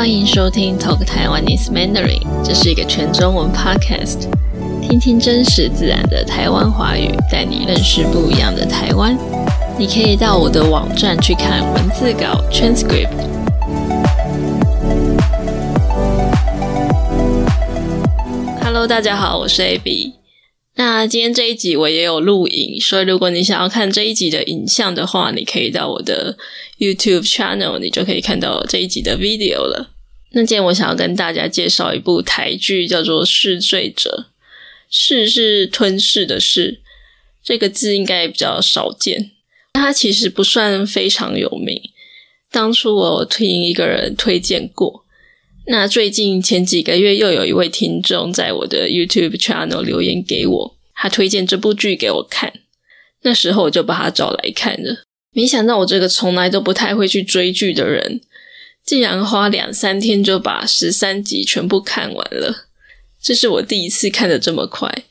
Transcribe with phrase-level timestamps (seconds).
[0.00, 4.20] 欢迎收听 Talk Taiwanese Mandarin，这是一个全中文 podcast，
[4.80, 9.14] 听听真实自然的台湾华语，带你认识不一样的台湾。
[9.78, 13.10] 你可以到我的网站去看文字稿 transcript。
[18.64, 20.19] Hello，大家好，我是 AB。
[20.76, 26.38] 那今天这一集我也有录影，所以如果你想要看这一集的影像的话，你可以到我的
[26.78, 29.90] YouTube channel，你就可以看到这一集的 video 了。
[30.32, 34.26] 那今天我想要跟大家介绍一部台剧，叫做《噬罪者》。
[34.92, 36.80] 噬是吞噬的噬，
[37.44, 39.30] 这个字应该比较少见。
[39.72, 41.80] 它其实不算非常有名。
[42.50, 45.04] 当初我听一个人推荐过。
[45.66, 52.52] 那最近前几个月又有一位听众在我的 YouTube channel 留言给我，他推荐这部剧给我看。
[53.22, 55.04] 那时候我就把他找来看了。
[55.32, 58.20] 没想到我这个从来都不太会去追剧的人，
[58.84, 62.66] 竟然花两三天就把十三集全部看完了。
[63.22, 65.04] 这是我第一次看的这么快，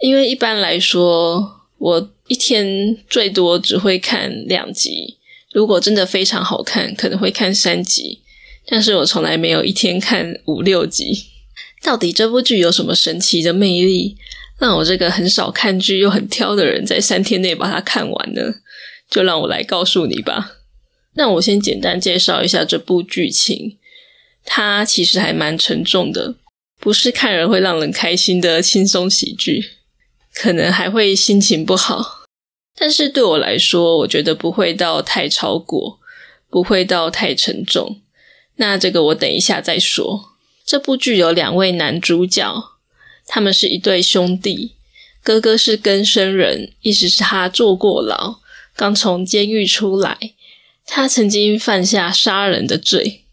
[0.00, 5.18] 因为一般来说我一天最多只会看两集，
[5.52, 8.20] 如果真的非常好看，可能会看三集。
[8.66, 11.26] 但是我从来没有一天看五六集。
[11.82, 14.16] 到底这部剧有什么神奇的魅力，
[14.58, 18.42] 让我这个很少看剧又很挑的人在三天内把它看完呢？
[19.08, 20.56] 就让我来告诉你吧。
[21.14, 23.78] 那我先简单介绍一下这部剧情。
[24.44, 26.36] 它其实还蛮沉重的，
[26.78, 29.72] 不是看人会让人开心的轻松喜剧，
[30.34, 32.24] 可能还会心情不好。
[32.78, 35.98] 但是对我来说，我觉得不会到太超过，
[36.48, 38.00] 不会到太沉重。
[38.56, 40.36] 那这个我等一下再说。
[40.64, 42.72] 这部剧有两位男主角，
[43.26, 44.72] 他们是一对兄弟。
[45.22, 48.40] 哥哥是更生人，意思是他坐过牢，
[48.74, 50.18] 刚从监狱出来。
[50.84, 53.24] 他曾经犯下杀人的罪，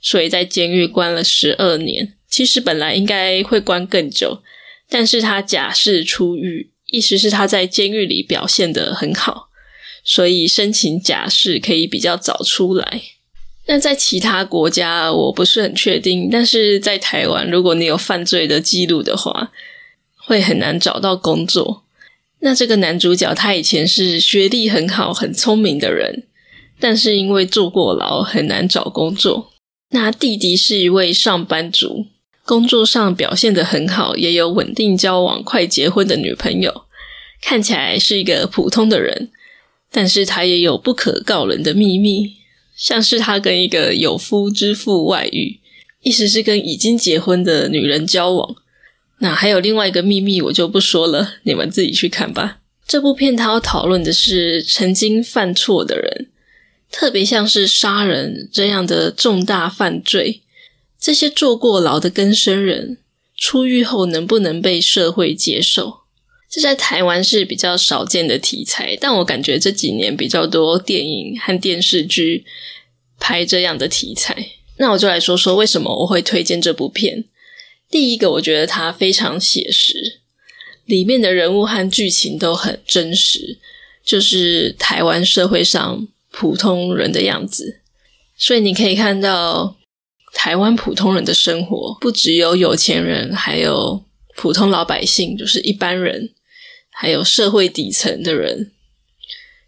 [0.00, 2.14] 所以在监狱关了十二年。
[2.28, 4.42] 其实本来应该会关更久，
[4.88, 9.48] 但是他假释出狱，意思是他在监狱里表现得很好，
[10.04, 13.02] 所以申请假释可以比较早出来。
[13.70, 19.52] 那在其他国家我不是很确定，但是在台湾，如果你有犯罪的记录的话，
[20.16, 21.84] 会很难找到工作。
[22.40, 26.24] 那这个男主角他以前是学历很好、很聪明的人，
[26.80, 29.52] 但是因为坐过牢，很难找工作。
[29.90, 32.06] 那弟弟是一位上班族，
[32.44, 36.86] 工作上表现得很好，也有稳定交往、快结婚的女朋友，
[37.40, 39.30] 看起来是一个普通的人，
[39.92, 42.39] 但是他也有不可告人的秘密。
[42.80, 45.60] 像是他跟一个有夫之妇外遇，
[46.00, 48.56] 意思是跟已经结婚的女人交往。
[49.18, 52.60] 那还有另外一个秘密，我就不说了，你们自己去看吧。
[52.88, 56.28] 这部片它要讨论的是曾经犯错的人，
[56.90, 60.40] 特别像是杀人这样的重大犯罪，
[60.98, 62.96] 这些坐过牢的更生人
[63.36, 65.99] 出狱后能不能被社会接受？
[66.50, 72.44] 这在台湾是比较少见的题材，但我感觉这几年比较多电影和电视剧
[73.20, 74.50] 拍这样的题材。
[74.78, 77.24] 那我就来说说为什么我会推荐这部片。
[77.88, 80.20] 第一个，我觉得它非常写实，
[80.86, 83.58] 里面的人物和剧情都很真实，
[84.04, 87.80] 就是台湾社会上普通人的样子。
[88.36, 89.76] 所以你可以看到
[90.32, 94.02] 台湾普通人的生活，不只有有钱人，还有
[94.34, 96.30] 普通老百姓，就是一般人。
[97.02, 98.72] 还有社会底层的人，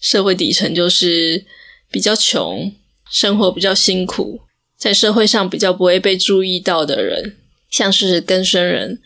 [0.00, 1.44] 社会底层就是
[1.88, 2.72] 比较穷，
[3.08, 4.40] 生活比较辛苦，
[4.76, 7.36] 在社会上比较不会被注意到的人，
[7.70, 8.98] 像是更生人，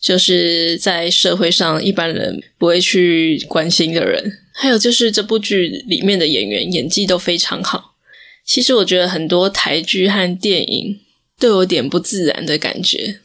[0.00, 4.38] 就是在社会上一般人不会去关心的人。
[4.54, 7.96] 还有就是这部剧里面的演员演技都非常好。
[8.44, 11.00] 其实我觉得很多台剧和电影
[11.36, 13.18] 都有点不自然的感觉，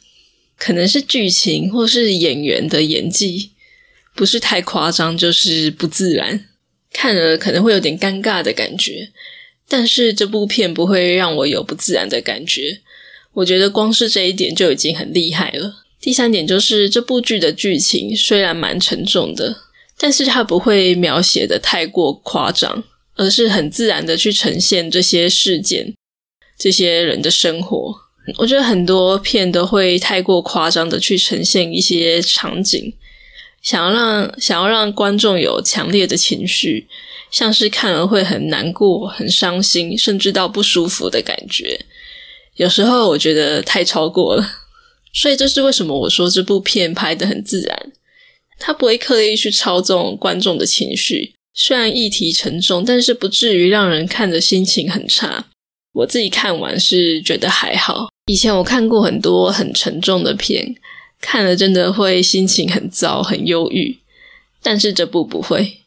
[0.58, 3.51] 可能是剧情或是演员的演技。
[4.14, 6.48] 不是太夸张，就是不自然，
[6.92, 9.10] 看了可能会有点尴尬的感觉。
[9.68, 12.80] 但是这部片不会让我有不自然的感觉，
[13.32, 15.84] 我觉得光是这一点就已经很厉害了。
[16.00, 19.56] 第三点就是这部剧的剧情虽然蛮沉重的，
[19.96, 22.84] 但是它不会描写的太过夸张，
[23.14, 25.94] 而是很自然的去呈现这些事件、
[26.58, 27.94] 这些人的生活。
[28.36, 32.92] 我觉得很多片都会太过夸张的去呈现一些场景。
[33.62, 36.88] 想要让想要让观众有强烈的情绪，
[37.30, 41.80] 像是看了会很难过、很伤心，甚至到不舒服的感觉。
[42.56, 44.44] 有时候我觉得太超过了，
[45.14, 47.92] 所以这是为什么我说这部片拍的很自然，
[48.58, 51.32] 他不会刻意去操纵观众的情绪。
[51.54, 55.46] 虽然议题沉重，但是不至于让人看着心情很差。
[55.92, 58.08] 我自己看完是觉得还好。
[58.26, 60.74] 以前我看过很多很沉重的片，
[61.22, 63.96] 看了真的会心情很糟、很忧郁。
[64.62, 65.78] 但是这部不会，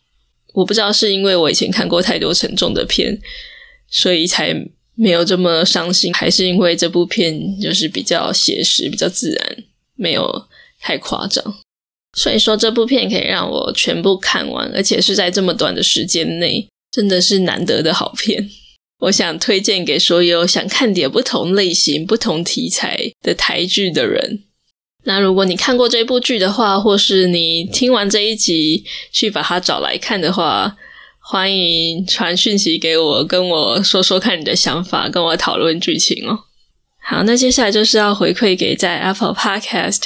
[0.54, 3.22] 我不知道是因为我以前看过太多沉重的片，
[3.88, 4.54] 所以才
[4.96, 9.64] 没有这么伤心，还是因为这部片就是比较写实、比较自然，
[9.96, 10.48] 没有
[10.82, 11.58] 太夸张。
[12.18, 18.50] 所以说这部片可以让我全部看完，而且是在这么短的时间内，真的是难得的好片。
[19.00, 24.44] 我想推荐给所有想看点不同类型、不同题材的台剧的人。
[25.08, 30.76] 那如果你看过这部剧的话，或是你听完这一集去把它找来看的话，
[31.20, 36.40] 欢迎传讯息给我，跟我说说看你的想法，跟我讨论剧情哦。
[37.00, 40.02] 好，那接下来就是要回馈给在 Apple Podcast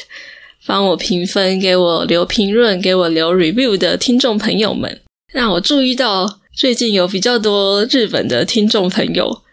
[0.65, 5.01] 帮我评分、给我留评论、给我留 review 的听众朋友们。
[5.33, 9.43] 那我注意到最近有比较多日本的听众朋友，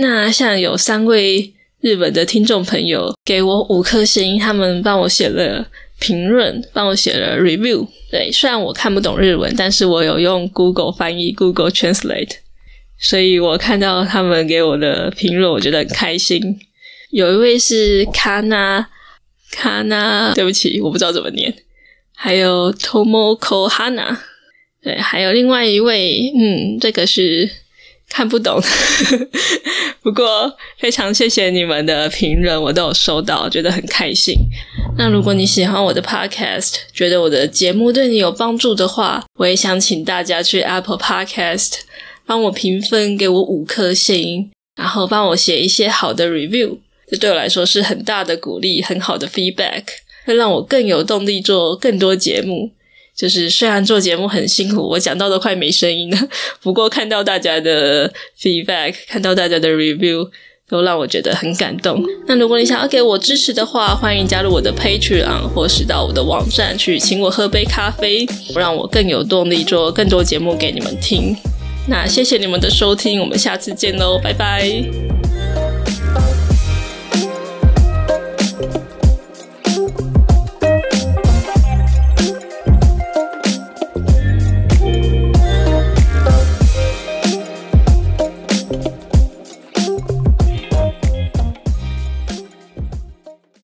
[0.00, 1.54] 那像有三位。
[1.82, 5.66] 日本的听众朋友给我五颗星，他们帮我写了
[5.98, 7.84] 评论，帮我写了 review。
[8.08, 12.36] 对，虽然我看不懂日文，但是我有用 Google 翻译 Google Translate，
[13.00, 16.60] 所以我看到他们给我的评论，我觉得很开心。
[17.10, 18.86] 有一位是 Kana
[19.52, 21.52] Kana，对不起，我不知道怎么念。
[22.14, 24.16] 还有 Tomoko Hana，
[24.80, 27.50] 对，还有另外一位，嗯，这个是。
[28.08, 28.60] 看不懂，
[30.02, 34.34] 不过非常谢谢你们的评论，我都有收到，觉得很开心。
[34.98, 41.74] 那如果你喜欢我的 podcast，觉得我的节目对你有帮助的话，我也想请大家去 Apple Podcast
[42.26, 46.78] 帮我评分，给我五颗星，然后帮我写一些好的 review，
[47.08, 49.84] 这对我来说是很大的鼓励，很好的 feedback，
[50.24, 52.72] 会让我更有动力做更多节目。
[53.14, 56.18] 就是虽然做节目很辛苦，我讲到都快没声音了。
[56.62, 60.28] 不过看到大家的 feedback，看到大家的 review，
[60.68, 62.02] 都让我觉得很感动。
[62.26, 71.36] 那如果你想要给我支持的话，欢迎加入我的 Patreon，或是到我的网站去请我喝杯咖啡，让我更有动力做更多节目给你们听。
[71.86, 75.21] 那谢谢你们的收听，我们下次见喽，拜拜。